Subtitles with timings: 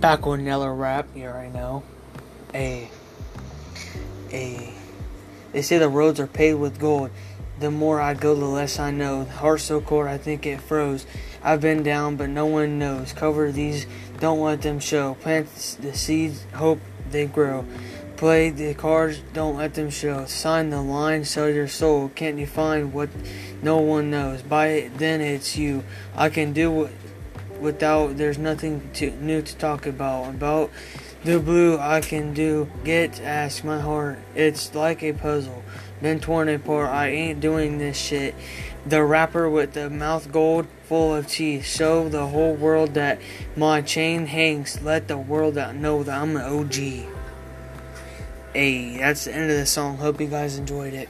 [0.00, 1.82] Back with Neller Rap, you already know.
[2.52, 2.90] A.
[4.30, 4.74] A.
[5.52, 7.10] They say the roads are paved with gold.
[7.58, 9.24] The more I go, the less I know.
[9.24, 11.06] The heart so cold, I think it froze.
[11.42, 13.14] I've been down, but no one knows.
[13.14, 13.86] Cover these,
[14.20, 15.14] don't let them show.
[15.14, 15.48] Plant
[15.80, 17.64] the seeds, hope they grow.
[18.18, 20.26] Play the cards, don't let them show.
[20.26, 22.10] Sign the line, sell your soul.
[22.14, 23.08] Can't you find what
[23.62, 24.42] no one knows?
[24.42, 25.84] Buy it, then it's you.
[26.14, 26.92] I can do it
[27.60, 30.30] without, there's nothing to, new to talk about.
[30.30, 30.70] About
[31.24, 32.68] the blue, I can do.
[32.84, 34.18] Get, ask my heart.
[34.34, 35.62] It's like a puzzle.
[36.00, 38.34] Been torn apart, I ain't doing this shit.
[38.84, 41.64] The rapper with the mouth gold full of teeth.
[41.64, 43.20] Show the whole world that
[43.56, 44.80] my chain hangs.
[44.82, 46.74] Let the world know that I'm an OG.
[48.52, 49.96] Hey, that's the end of the song.
[49.96, 51.08] Hope you guys enjoyed it.